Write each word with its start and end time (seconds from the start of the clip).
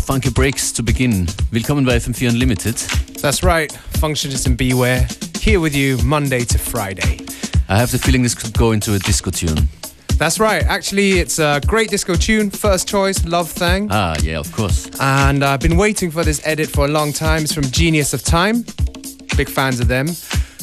funky 0.00 0.30
Breaks 0.30 0.72
zu 0.72 0.82
Beginn. 0.82 1.26
Willkommen 1.50 1.84
bei 1.84 1.96
FM4 1.96 2.30
Unlimited. 2.30 2.76
That's 3.20 3.42
right, 3.42 3.72
Functionist 4.00 4.46
and 4.46 4.56
Beware, 4.56 5.06
here 5.40 5.60
with 5.60 5.74
you 5.74 5.98
Monday 6.04 6.44
to 6.44 6.58
Friday. 6.58 7.18
I 7.68 7.76
have 7.76 7.90
the 7.90 7.98
feeling 7.98 8.22
this 8.22 8.34
could 8.34 8.56
go 8.56 8.72
into 8.72 8.94
a 8.94 8.98
disco 8.98 9.30
tune. 9.30 9.68
That's 10.18 10.40
right, 10.40 10.64
actually, 10.64 11.20
it's 11.20 11.38
a 11.38 11.60
great 11.66 11.90
disco 11.90 12.14
tune, 12.14 12.50
first 12.50 12.88
choice, 12.88 13.24
Love 13.24 13.50
Thang. 13.50 13.88
Ah, 13.90 14.16
yeah, 14.22 14.38
of 14.38 14.50
course. 14.52 14.88
And 15.00 15.44
I've 15.44 15.60
been 15.60 15.76
waiting 15.76 16.10
for 16.10 16.24
this 16.24 16.40
edit 16.44 16.68
for 16.68 16.86
a 16.86 16.88
long 16.88 17.12
time. 17.12 17.42
It's 17.42 17.52
from 17.52 17.64
Genius 17.70 18.12
of 18.14 18.22
Time. 18.22 18.64
Big 19.36 19.48
fans 19.48 19.80
of 19.80 19.88
them. 19.88 20.08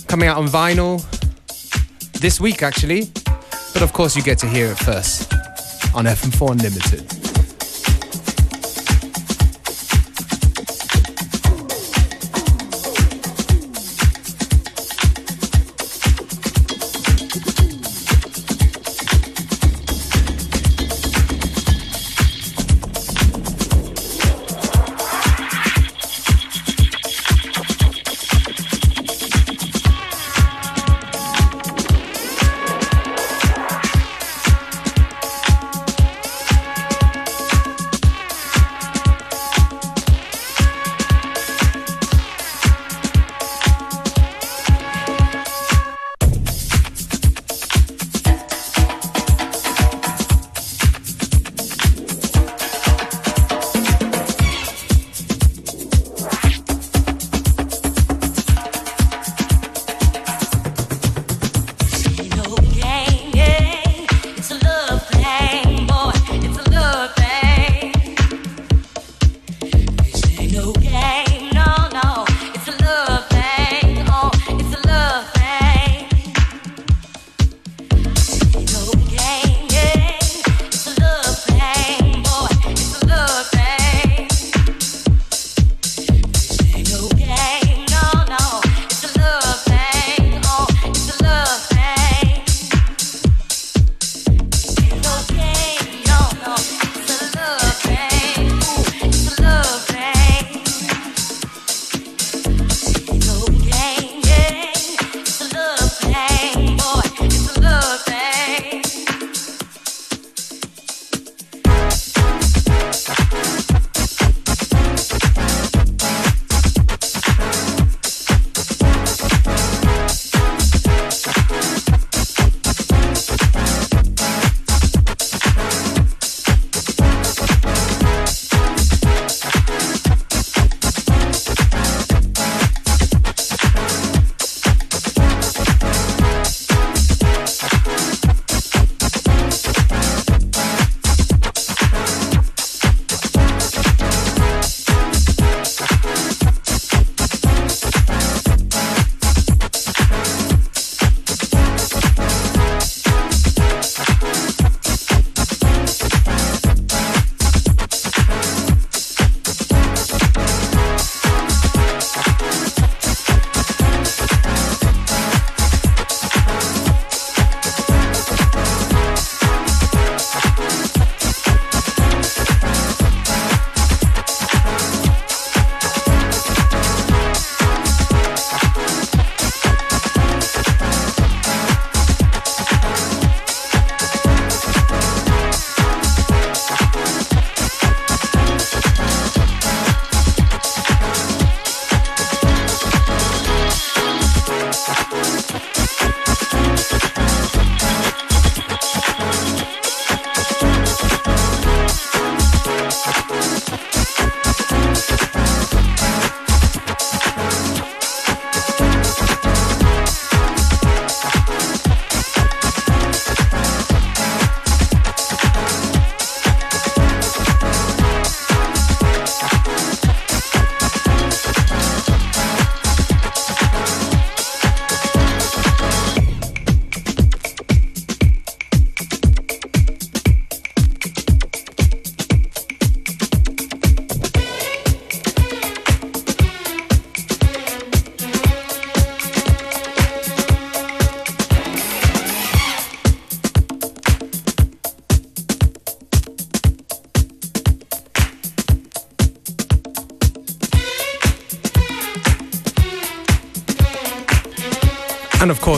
Coming 0.07 0.27
out 0.27 0.37
on 0.37 0.47
vinyl 0.47 1.01
this 2.19 2.39
week, 2.41 2.63
actually. 2.63 3.09
But 3.73 3.81
of 3.81 3.93
course, 3.93 4.15
you 4.15 4.23
get 4.23 4.37
to 4.39 4.47
hear 4.47 4.67
it 4.71 4.77
first 4.77 5.33
on 5.93 6.05
FM4 6.05 6.51
Unlimited. 6.51 7.14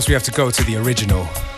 Course, 0.08 0.10
we 0.10 0.14
have 0.14 0.24
to 0.24 0.32
go 0.32 0.50
to 0.50 0.64
the 0.64 0.78
original. 0.78 1.57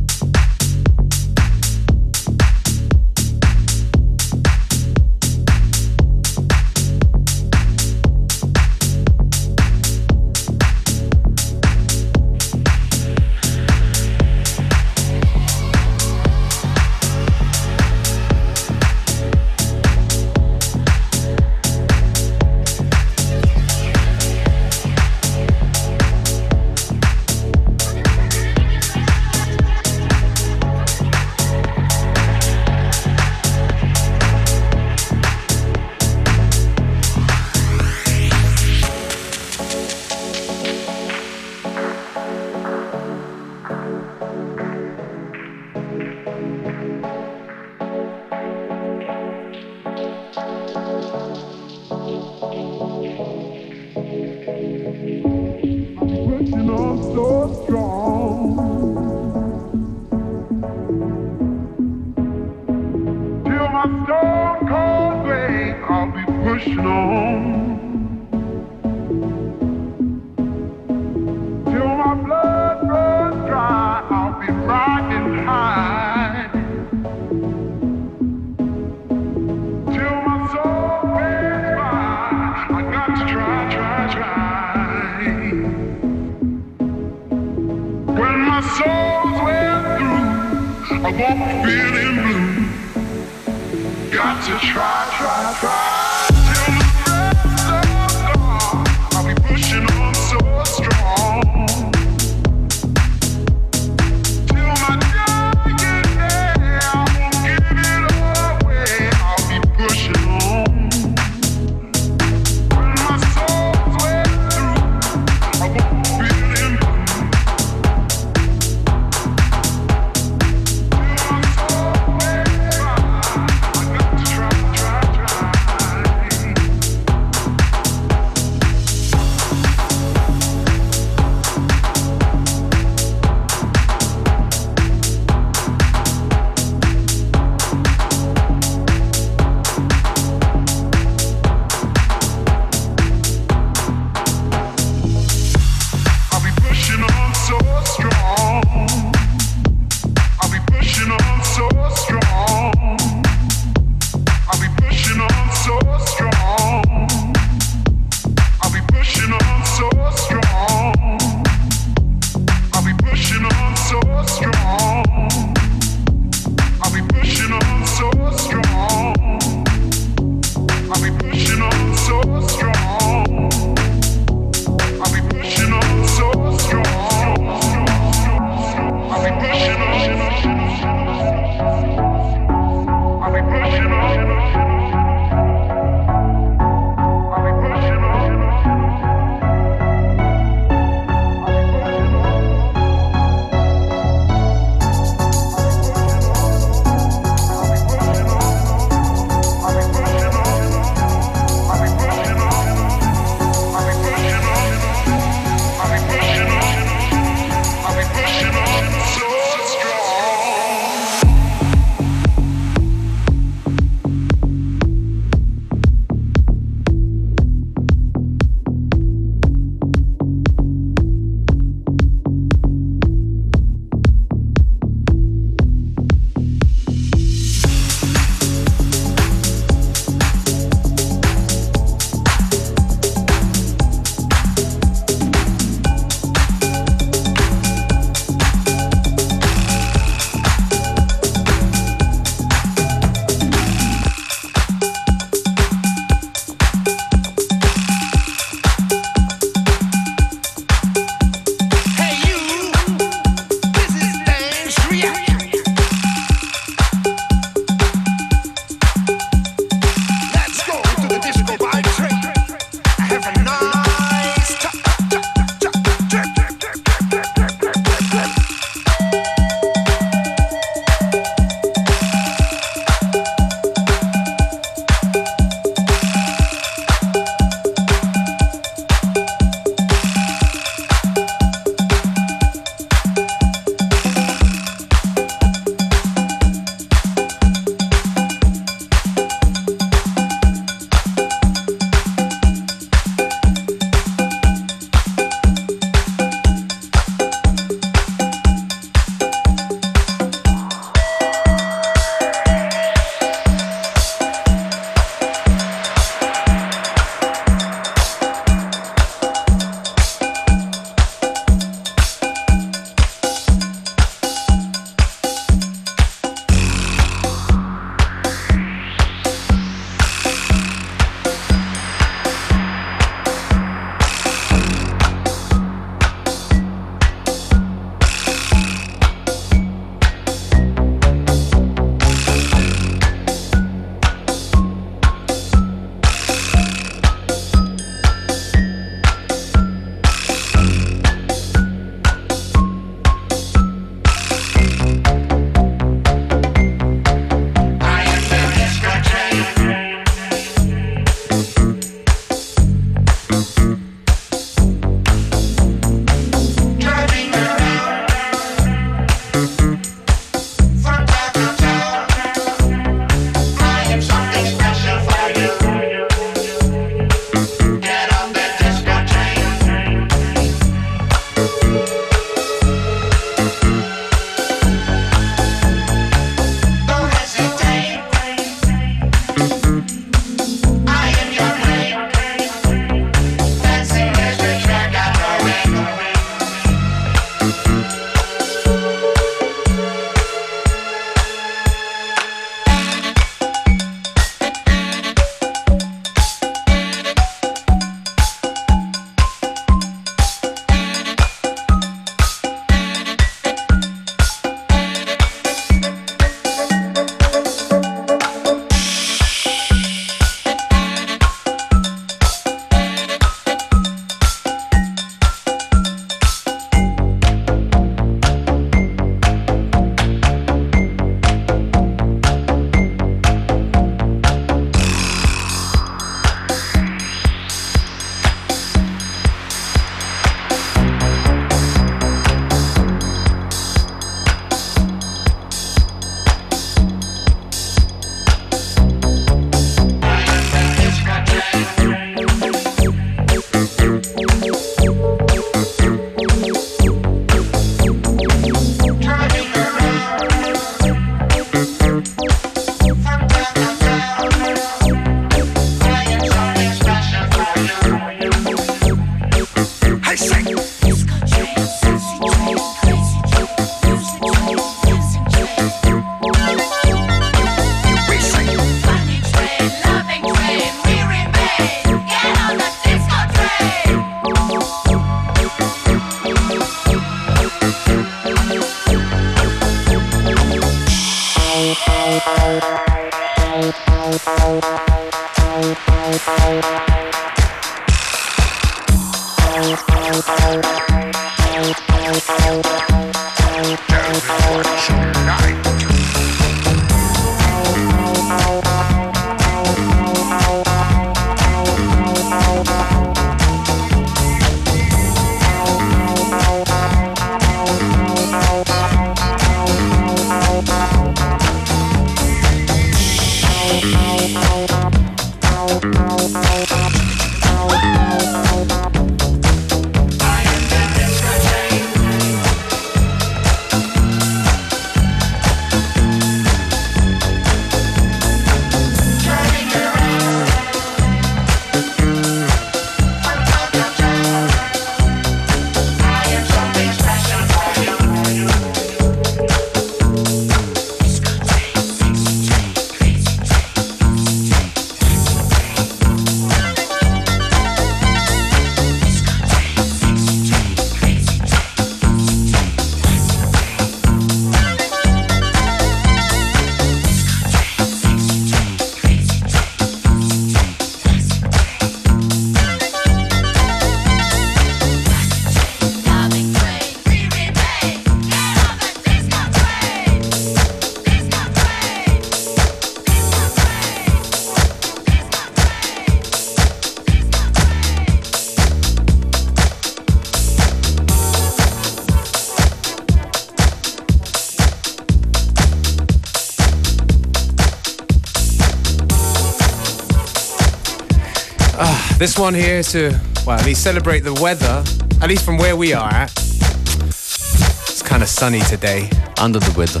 This 592.24 592.38
one 592.38 592.54
here 592.54 592.82
to, 592.82 593.20
well, 593.46 593.58
at 593.58 593.66
least 593.66 593.82
celebrate 593.82 594.20
the 594.20 594.32
weather, 594.32 594.82
at 595.20 595.28
least 595.28 595.44
from 595.44 595.58
where 595.58 595.76
we 595.76 595.92
are 595.92 596.08
at. 596.08 596.32
It's 596.38 598.00
kind 598.00 598.22
of 598.22 598.30
sunny 598.30 598.60
today. 598.60 599.10
Under 599.38 599.58
the 599.58 599.70
weather. 599.76 600.00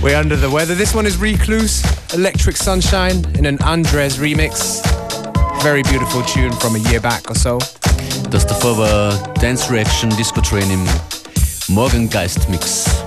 We're 0.04 0.16
under 0.16 0.36
the 0.36 0.48
weather. 0.48 0.76
This 0.76 0.94
one 0.94 1.04
is 1.04 1.16
Recloose, 1.16 1.82
Electric 2.14 2.56
Sunshine 2.56 3.24
in 3.34 3.44
an 3.44 3.60
Andres 3.64 4.18
remix. 4.18 4.84
Very 5.64 5.82
beautiful 5.82 6.22
tune 6.22 6.52
from 6.52 6.76
a 6.76 6.78
year 6.90 7.00
back 7.00 7.28
or 7.28 7.34
so. 7.34 7.58
Das 8.30 8.44
davor 8.44 8.76
war 8.76 9.34
Dance 9.40 9.68
Reaction 9.68 10.10
Disco 10.10 10.40
Train 10.42 10.70
im 10.70 10.86
Morgengeist 11.68 12.48
Mix. 12.48 13.05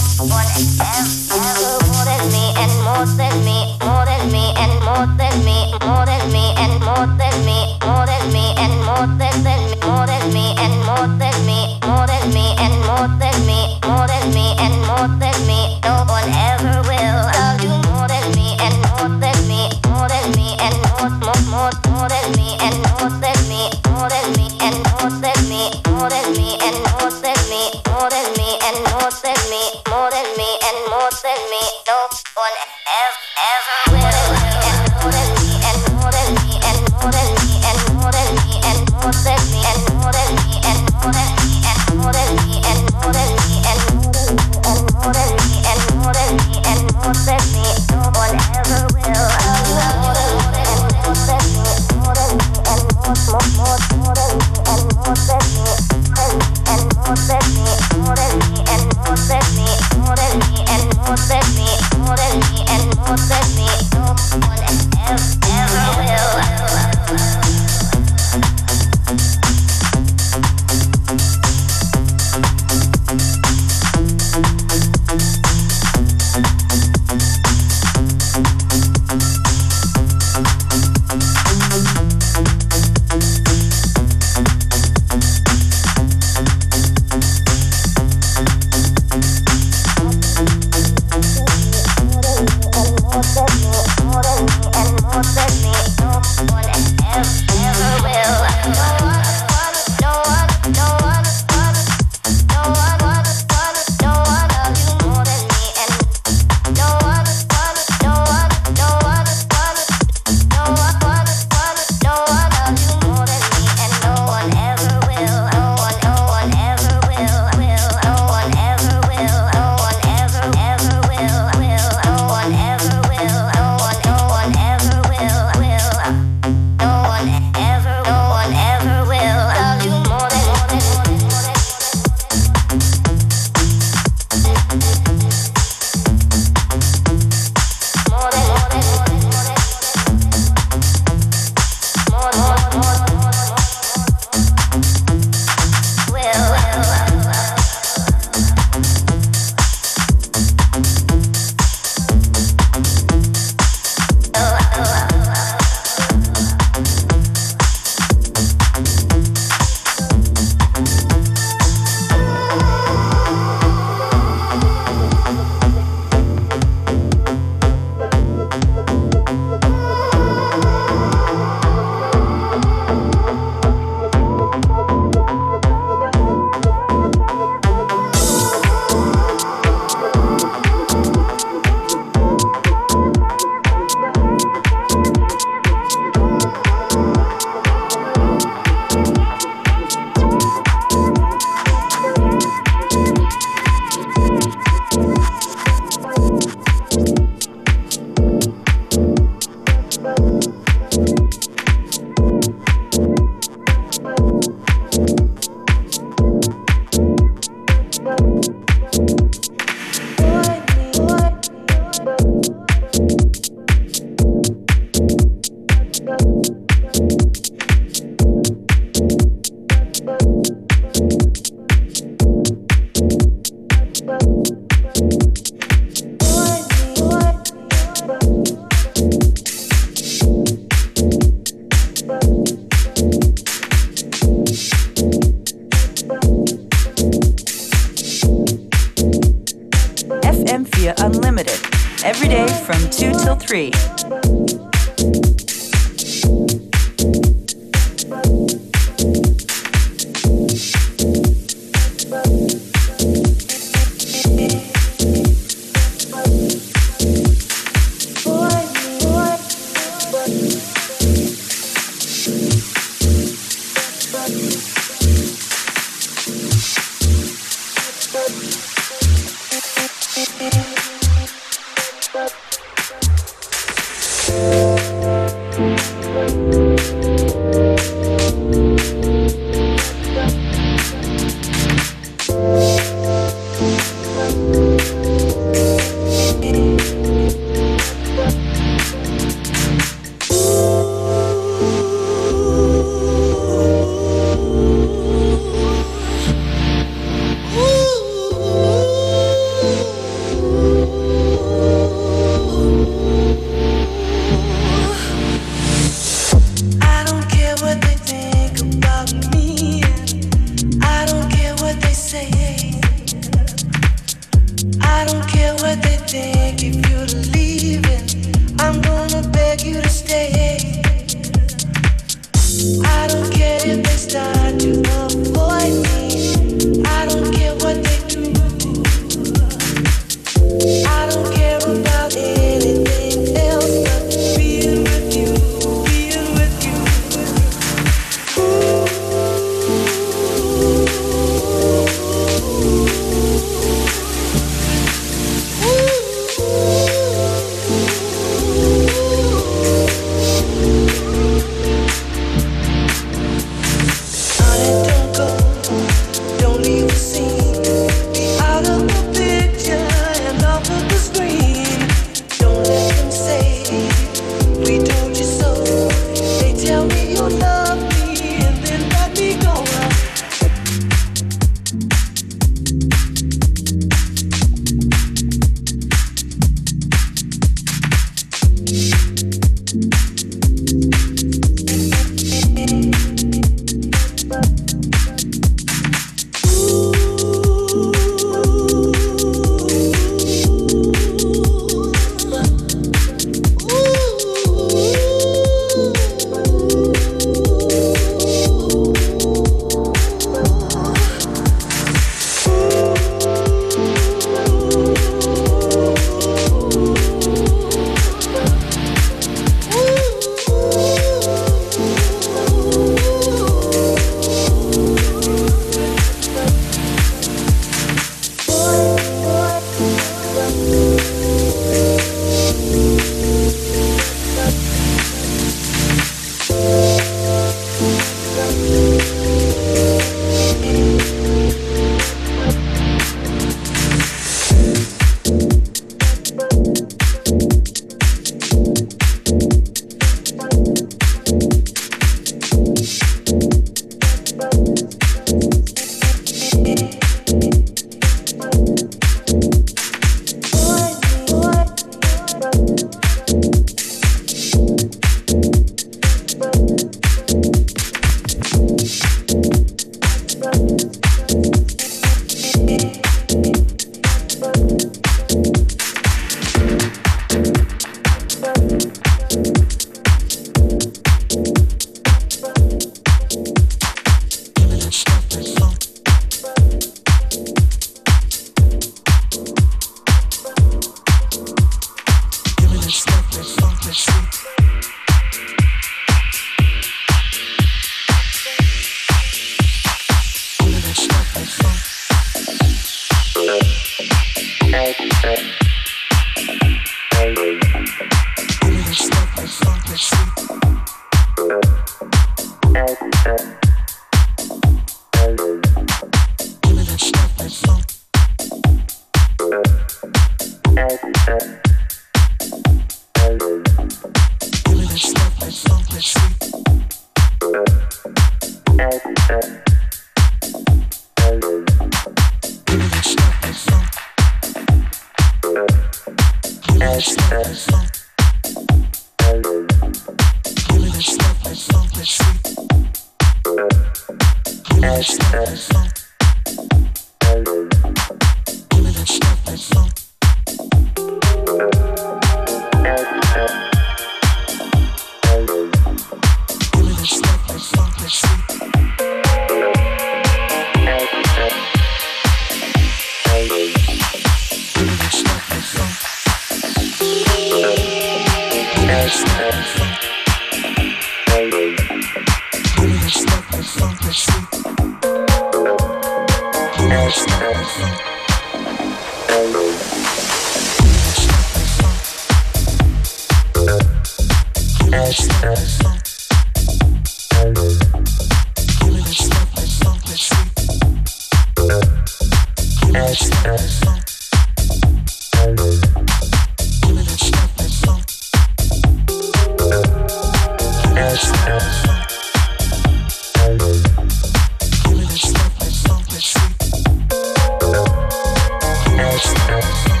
Thank 599.51 600.00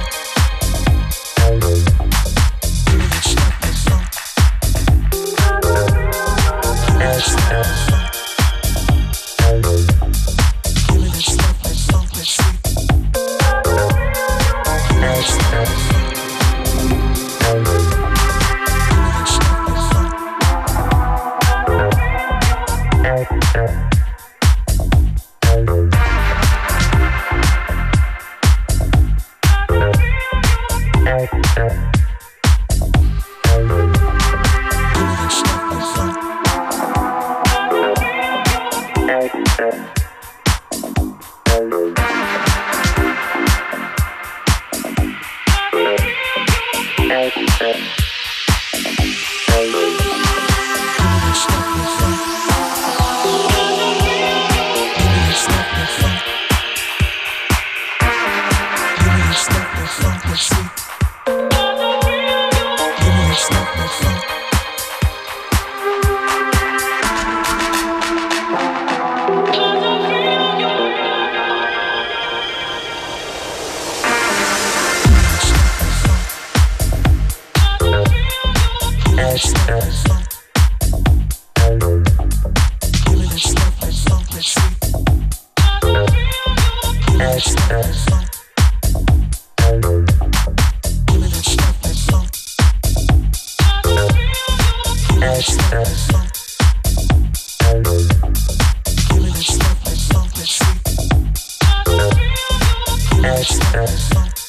Thank 103.21 104.35
you. 104.35 104.40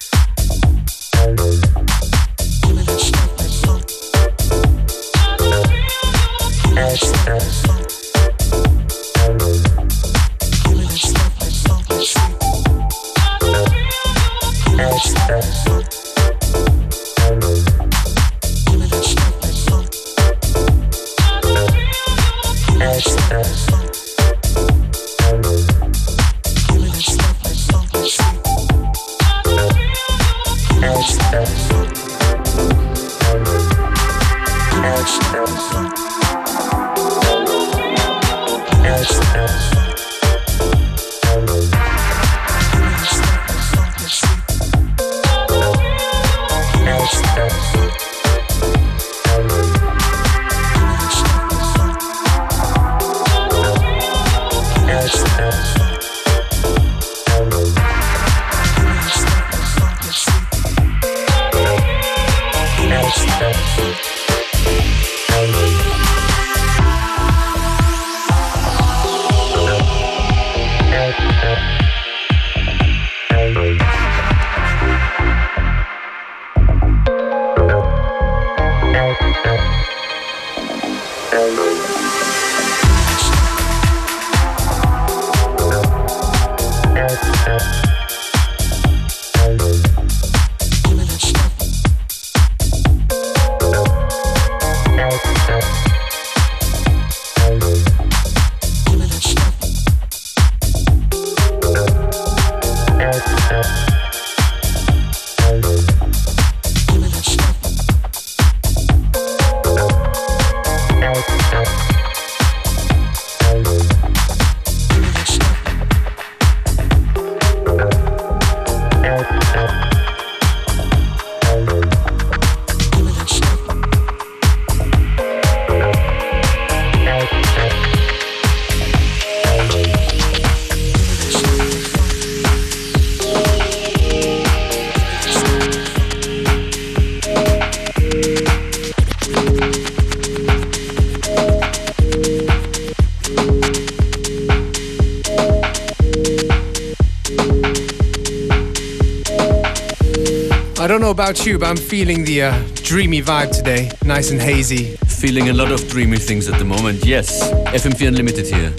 About 151.33 151.47
you, 151.47 151.59
but 151.59 151.67
I'm 151.67 151.77
feeling 151.77 152.25
the 152.25 152.43
uh, 152.43 152.63
dreamy 152.75 153.23
vibe 153.23 153.57
today, 153.57 153.91
nice 154.05 154.31
and 154.31 154.39
hazy. 154.39 154.97
Feeling 155.07 155.49
a 155.49 155.55
lot 155.55 155.73
of 155.73 155.89
dreamy 155.89 156.19
things 156.19 156.47
at 156.47 156.59
the 156.59 156.65
moment, 156.65 157.07
yes. 157.07 157.51
FM4 157.69 158.09
Unlimited 158.09 158.47
here. 158.47 158.71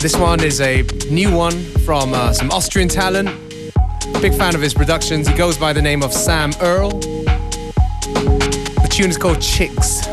This 0.00 0.14
one 0.14 0.44
is 0.44 0.60
a 0.60 0.82
new 1.10 1.34
one 1.34 1.58
from 1.86 2.12
uh, 2.12 2.34
some 2.34 2.50
Austrian 2.50 2.88
talent. 2.90 3.30
Big 4.20 4.34
fan 4.34 4.54
of 4.54 4.60
his 4.60 4.74
productions. 4.74 5.26
He 5.26 5.34
goes 5.34 5.56
by 5.56 5.72
the 5.72 5.80
name 5.80 6.02
of 6.02 6.12
Sam 6.12 6.52
Earl. 6.60 6.90
The 6.90 8.88
tune 8.90 9.08
is 9.08 9.16
called 9.16 9.40
Chicks. 9.40 10.03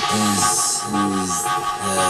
This 0.00 0.84
uh, 0.92 2.08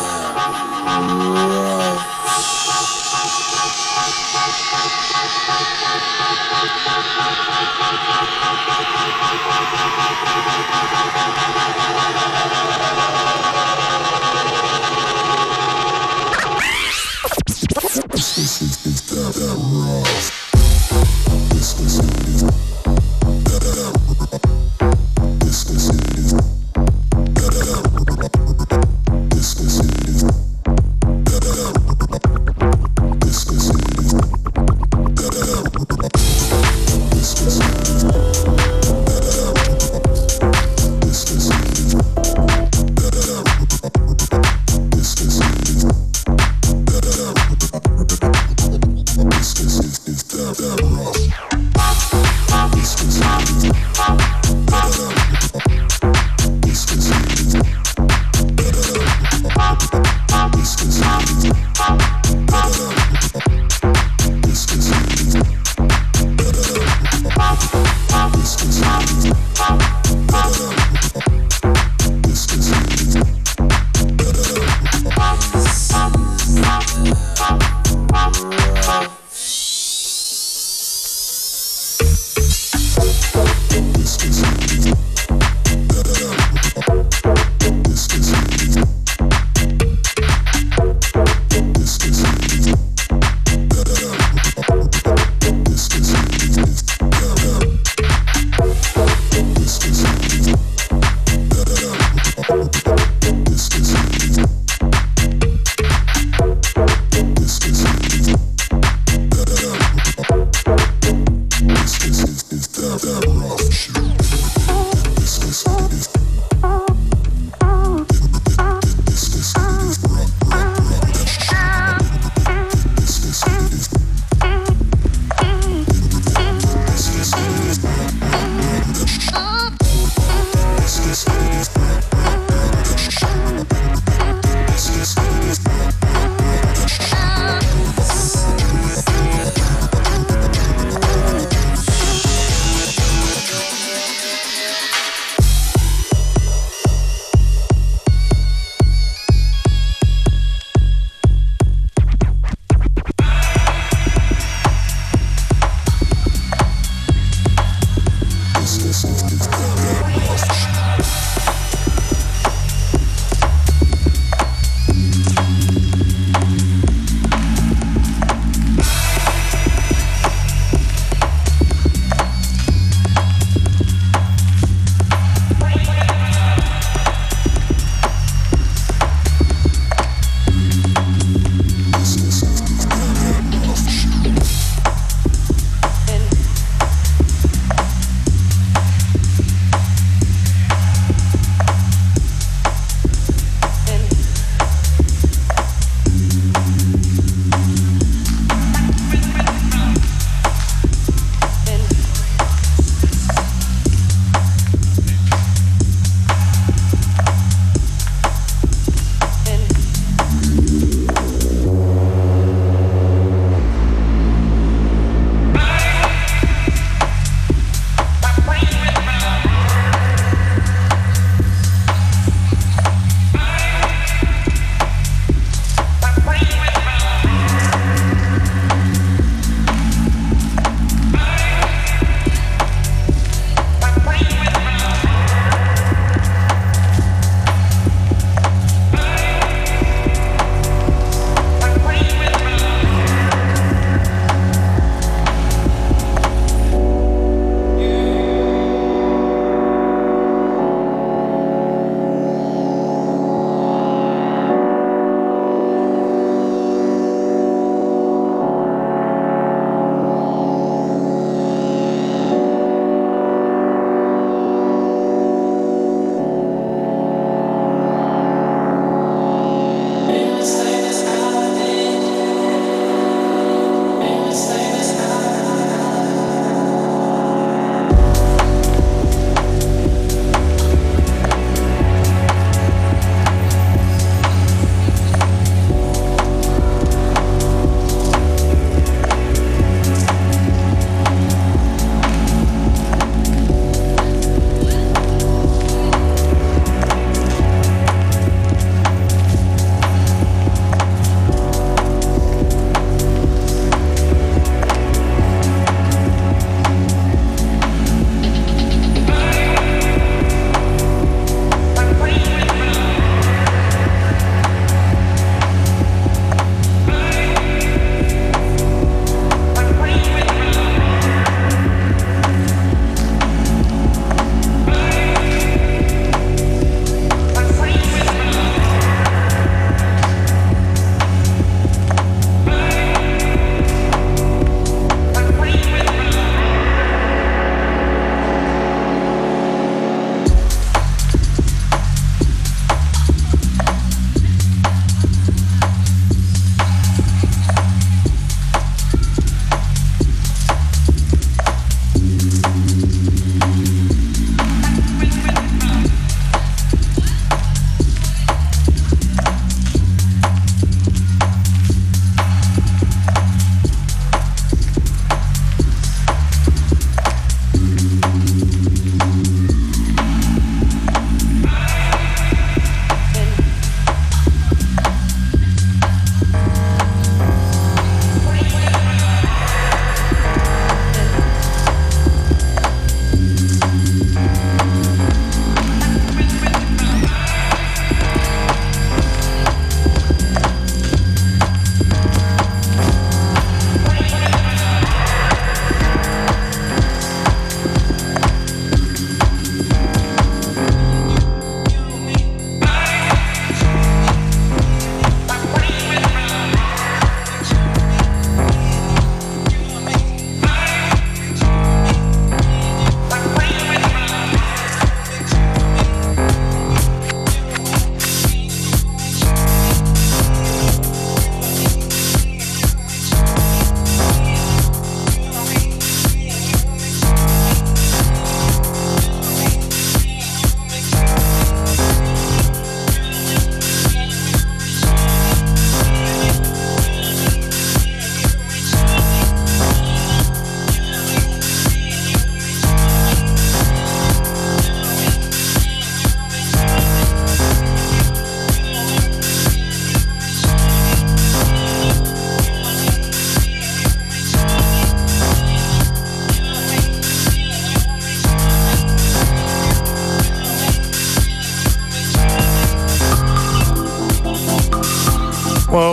Música 102.49 102.97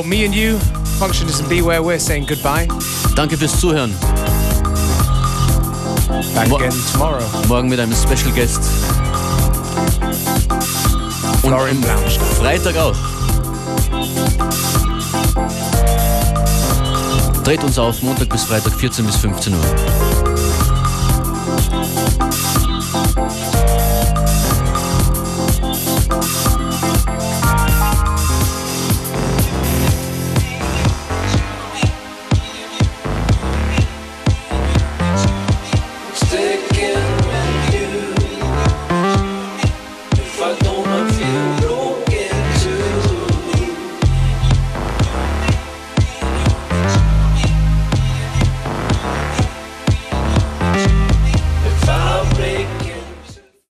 me 0.05 0.25
and 0.25 0.33
you, 0.35 0.57
Functionist 0.99 1.39
and 1.41 1.49
Beware, 1.49 1.81
we're 1.83 1.99
saying 1.99 2.25
goodbye. 2.25 2.67
Danke 3.15 3.37
fürs 3.37 3.59
Zuhören. 3.59 3.93
Back 6.33 6.47
Mo- 6.49 6.57
again 6.57 6.73
tomorrow. 6.91 7.23
Morgen 7.47 7.69
mit 7.69 7.79
einem 7.79 7.93
Special 7.93 8.31
Guest. 8.33 8.61
Und 11.43 11.51
Blaumstein. 11.51 12.27
Freitag 12.39 12.75
auch. 12.77 12.95
Dreht 17.43 17.63
uns 17.63 17.77
auf 17.77 18.01
Montag 18.01 18.29
bis 18.29 18.43
Freitag 18.43 18.73
14 18.73 19.05
bis 19.05 19.15
15 19.17 19.53
Uhr. 19.53 20.24